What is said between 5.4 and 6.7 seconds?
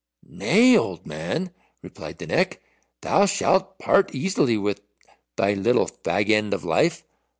little fag end of